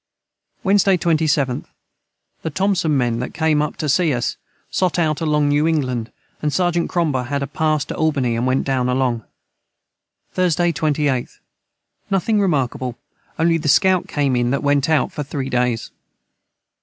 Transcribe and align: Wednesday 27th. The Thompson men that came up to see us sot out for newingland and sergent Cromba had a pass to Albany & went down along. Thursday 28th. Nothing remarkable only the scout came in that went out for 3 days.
Wednesday 0.63 0.97
27th. 0.97 1.65
The 2.41 2.49
Thompson 2.49 2.97
men 2.97 3.19
that 3.19 3.35
came 3.35 3.61
up 3.61 3.77
to 3.77 3.87
see 3.87 4.11
us 4.15 4.35
sot 4.71 4.97
out 4.97 5.19
for 5.19 5.27
newingland 5.27 6.11
and 6.41 6.51
sergent 6.51 6.89
Cromba 6.89 7.25
had 7.25 7.43
a 7.43 7.45
pass 7.45 7.85
to 7.85 7.95
Albany 7.95 8.39
& 8.39 8.39
went 8.39 8.63
down 8.65 8.89
along. 8.89 9.23
Thursday 10.33 10.71
28th. 10.71 11.37
Nothing 12.09 12.41
remarkable 12.41 12.97
only 13.37 13.59
the 13.59 13.67
scout 13.67 14.07
came 14.07 14.35
in 14.35 14.49
that 14.49 14.63
went 14.63 14.89
out 14.89 15.11
for 15.11 15.21
3 15.21 15.49
days. 15.51 15.91